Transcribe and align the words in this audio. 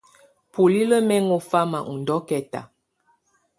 Bulilǝ́ 0.53 1.05
mɛ 1.07 1.15
ŋɔ 1.27 1.37
fama 1.49 1.79
ɔ 1.89 1.93
ndɔ́kɛta. 2.01 2.61